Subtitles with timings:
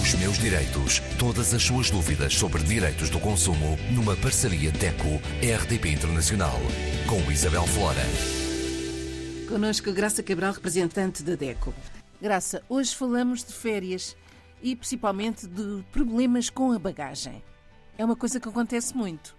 [0.00, 1.00] Os meus direitos.
[1.18, 6.58] Todas as suas dúvidas sobre direitos do consumo numa parceria DECO-RDP Internacional.
[7.08, 8.02] Com Isabel Flora.
[9.48, 11.74] Conosco Graça Cabral, representante da DECO.
[12.22, 14.16] Graça, hoje falamos de férias
[14.62, 17.42] e principalmente de problemas com a bagagem.
[17.96, 19.34] É uma coisa que acontece muito.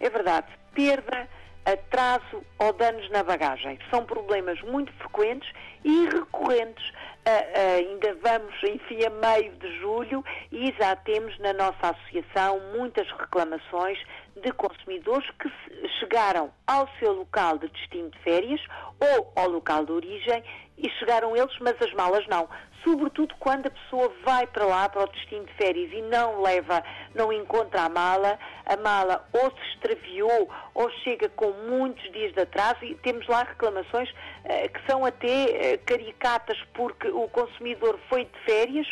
[0.00, 0.48] É verdade.
[0.74, 1.28] Perda,
[1.64, 5.50] atraso ou danos na bagagem são problemas muito frequentes
[5.84, 6.88] e recorrentes.
[6.90, 12.58] Uh, uh, ainda vamos, enfim, a meio de julho e já temos na nossa associação
[12.76, 13.98] muitas reclamações
[14.42, 15.50] de consumidores que
[15.98, 18.60] chegaram ao seu local de destino de férias
[18.98, 20.42] ou ao local de origem
[20.82, 22.48] e chegaram eles, mas as malas não.
[22.82, 26.82] Sobretudo quando a pessoa vai para lá, para o destino de férias e não leva,
[27.14, 32.40] não encontra a mala, a mala ou se extraviou ou chega com muitos dias de
[32.40, 38.24] atraso e temos lá reclamações uh, que são até uh, caricatas porque o consumidor foi
[38.24, 38.86] de férias,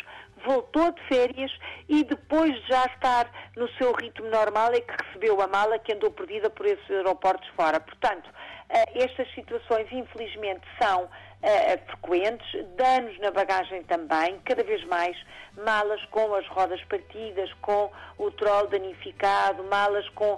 [0.45, 1.51] voltou de férias
[1.87, 5.93] e depois de já estar no seu ritmo normal é que recebeu a mala que
[5.93, 7.79] andou perdida por esses aeroportos fora.
[7.79, 8.29] Portanto,
[8.69, 11.09] eh, estas situações infelizmente são
[11.41, 15.15] Uh, frequentes, danos na bagagem também, cada vez mais,
[15.55, 20.37] malas com as rodas partidas, com o troll danificado, malas com uh,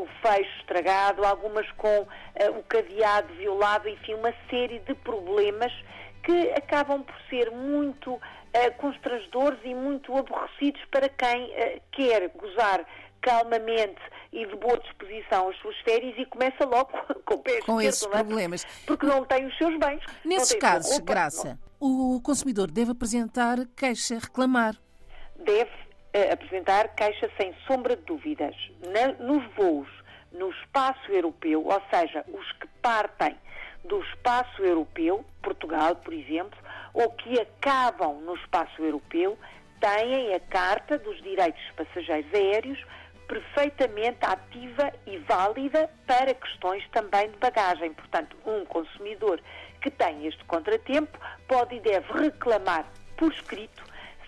[0.00, 2.06] o fecho estragado, algumas com uh,
[2.56, 5.72] o cadeado violado, enfim, uma série de problemas
[6.24, 8.20] que acabam por ser muito
[8.78, 11.52] constrangedores e muito aborrecidos para quem
[11.90, 12.86] quer gozar
[13.24, 16.90] calmamente e de boa disposição as suas férias e começa logo
[17.24, 18.08] com o pé Com esses é?
[18.08, 18.64] problemas.
[18.86, 20.02] Porque não tem os seus bens.
[20.24, 22.16] Nesses casos, roupa, Graça, não.
[22.16, 24.76] o consumidor deve apresentar queixa, reclamar.
[25.36, 28.54] Deve uh, apresentar queixa sem sombra de dúvidas.
[28.82, 29.88] Na, nos voos
[30.32, 33.36] no espaço europeu, ou seja, os que partem
[33.84, 36.58] do espaço europeu, Portugal, por exemplo,
[36.92, 39.38] ou que acabam no espaço europeu,
[39.80, 42.84] têm a Carta dos Direitos dos Passageiros Aéreos
[43.26, 47.92] perfeitamente ativa e válida para questões também de bagagem.
[47.92, 49.40] Portanto, um consumidor
[49.80, 51.18] que tem este contratempo
[51.48, 53.82] pode e deve reclamar por escrito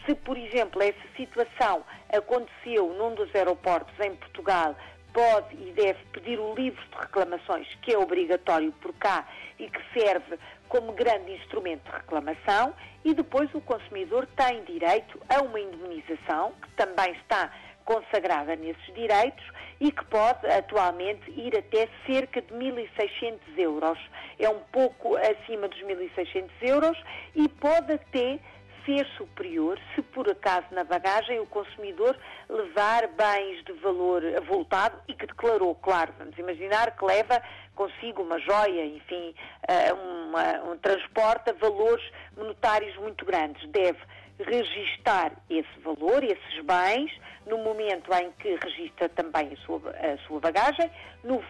[0.05, 1.85] se, por exemplo, essa situação
[2.15, 4.77] aconteceu num dos aeroportos em Portugal,
[5.17, 9.27] pode e deve pedir o livro de reclamações, que é obrigatório por cá
[9.59, 10.39] e que serve
[10.69, 16.69] como grande instrumento de reclamação, e depois o consumidor tem direito a uma indemnização, que
[16.73, 17.51] também está
[17.87, 19.45] consagrada nesses direitos
[19.81, 23.99] e que pode atualmente ir até cerca de 1.600 euros.
[24.39, 26.99] É um pouco acima dos 1.600 euros
[27.35, 28.39] e pode até
[28.87, 32.17] ser superior se por acaso na bagagem o consumidor
[32.49, 37.43] levar bens de valor avultado e que declarou, claro, vamos imaginar que leva
[37.75, 39.35] consigo uma joia, enfim,
[39.69, 42.05] eh, uma, um transporte a valores
[42.37, 43.69] monetários muito grandes.
[43.69, 43.99] Deve
[44.39, 47.13] registar esse valor, esses bens,
[47.47, 50.91] no momento em que registra também a sua, a sua bagagem,
[51.23, 51.43] no,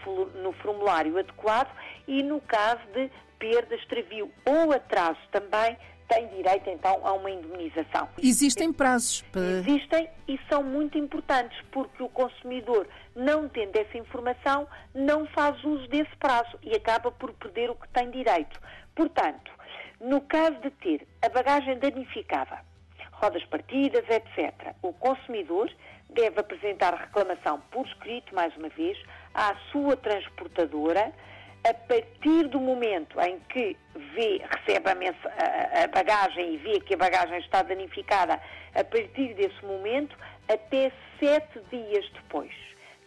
[0.43, 1.71] no formulário adequado
[2.07, 5.77] e no caso de perda, extravio ou atraso também,
[6.09, 8.09] tem direito então a uma indemnização.
[8.23, 9.41] Existem prazos para...
[9.41, 15.87] Existem e são muito importantes, porque o consumidor, não tendo essa informação, não faz uso
[15.89, 18.61] desse prazo e acaba por perder o que tem direito.
[18.95, 19.51] Portanto,
[20.01, 22.61] no caso de ter a bagagem danificada,
[23.13, 24.75] rodas partidas, etc.
[24.83, 25.71] O consumidor
[26.11, 28.99] deve apresentar reclamação por escrito, mais uma vez,
[29.35, 31.13] à sua transportadora,
[31.69, 33.77] a partir do momento em que
[34.15, 38.41] vê, recebe a, a, bagagem e vê que a bagagem está danificada,
[38.75, 40.17] a partir desse momento,
[40.49, 42.53] até sete dias depois.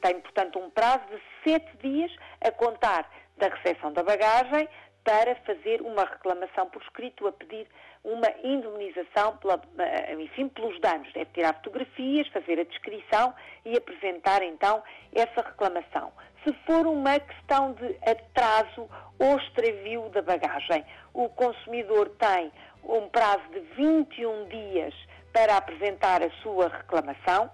[0.01, 2.11] Tem, portanto, um prazo de sete dias
[2.41, 4.67] a contar da recepção da bagagem
[5.09, 7.65] para fazer uma reclamação por escrito, a pedir
[8.03, 11.11] uma indemnização, pela, eh, enfim, pelos danos.
[11.13, 13.33] Deve tirar fotografias, fazer a descrição
[13.65, 16.13] e apresentar então essa reclamação.
[16.43, 18.87] Se for uma questão de atraso
[19.17, 22.51] ou extravio da bagagem, o consumidor tem
[22.83, 24.93] um prazo de 21 dias
[25.33, 27.49] para apresentar a sua reclamação.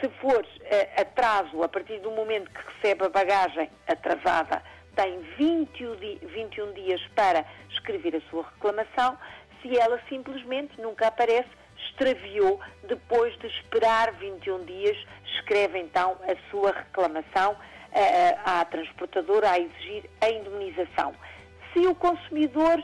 [0.00, 4.62] Se for uh, atraso a partir do momento que recebe a bagagem atrasada,
[5.00, 5.96] tem 21,
[6.28, 9.16] 21 dias para escrever a sua reclamação
[9.62, 11.48] se ela simplesmente nunca aparece,
[11.88, 14.96] extraviou, depois de esperar 21 dias,
[15.36, 21.14] escreve então a sua reclamação uh, à transportadora a exigir a indemnização.
[21.72, 22.82] Se o consumidor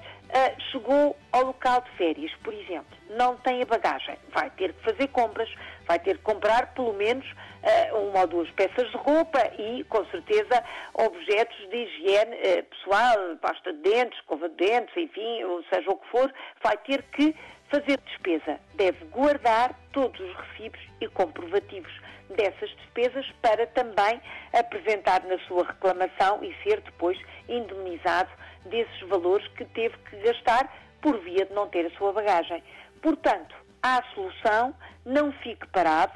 [0.71, 5.09] chegou ao local de férias, por exemplo, não tem a bagagem, vai ter que fazer
[5.09, 5.49] compras,
[5.87, 10.05] vai ter que comprar pelo menos uh, uma ou duas peças de roupa e, com
[10.07, 10.63] certeza,
[10.95, 15.97] objetos de higiene uh, pessoal, pasta de dentes, escova de dentes, enfim, ou seja o
[15.97, 16.33] que for,
[16.63, 17.35] vai ter que
[17.71, 18.61] fazer despesa.
[18.75, 21.93] deve guardar todos os recibos e comprovativos
[22.31, 24.21] dessas despesas para também
[24.53, 27.19] apresentar na sua reclamação e ser depois
[27.49, 28.31] indemnizado
[28.67, 32.63] desses valores que teve que gastar por via de não ter a sua bagagem.
[33.01, 34.75] Portanto, há solução,
[35.05, 36.15] não fique parado.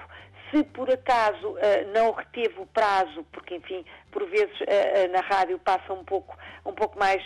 [0.51, 1.59] Se por acaso uh,
[1.95, 6.37] não reteve o prazo, porque enfim, por vezes uh, uh, na rádio passa um pouco,
[6.67, 7.23] um pouco mais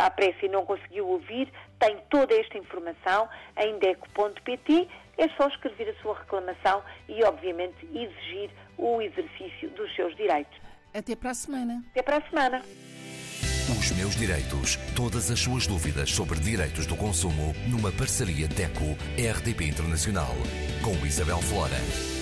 [0.00, 4.88] à pressa e não conseguiu ouvir, tem toda esta informação em deco.pt
[5.18, 10.56] é só escrever a sua reclamação e, obviamente, exigir o exercício dos seus direitos.
[10.94, 11.84] Até para a semana.
[11.90, 12.62] Até para a semana.
[13.68, 14.76] Os meus direitos.
[14.96, 20.34] Todas as suas dúvidas sobre direitos do consumo numa parceria DECO-RDP Internacional
[20.82, 22.17] com Isabel Flora.